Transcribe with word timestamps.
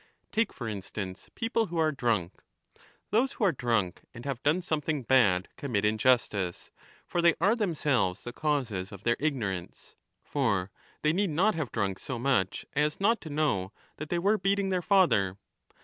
Take 0.31 0.51
for 0.51 0.67
instance 0.67 1.29
people 1.35 1.67
who 1.67 1.77
are 1.77 1.91
drunk. 1.91 2.41
Those 3.11 3.33
who 3.33 3.43
are 3.43 3.51
drunk 3.51 4.01
and 4.15 4.25
have 4.25 4.41
done 4.41 4.63
something 4.63 5.03
bad 5.03 5.47
commit 5.57 5.85
injustice. 5.85 6.71
For 7.05 7.21
they 7.21 7.35
are 7.39 7.55
themselves 7.55 8.23
the 8.23 8.33
causes 8.33 8.91
of 8.91 9.03
their 9.03 9.15
ignorance. 9.19 9.95
For 10.23 10.71
they 11.03 11.13
need 11.13 11.29
not 11.29 11.53
have 11.53 11.71
drunk 11.71 11.99
so 11.99 12.17
much 12.17 12.65
as 12.73 12.99
not 12.99 13.21
to 13.21 13.29
know 13.29 13.73
that 13.97 14.09
they 14.09 14.17
were 14.17 14.39
beating 14.39 14.69
their 14.69 14.81
father. 14.81 15.37